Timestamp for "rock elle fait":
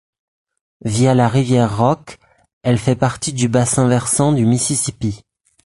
1.77-2.95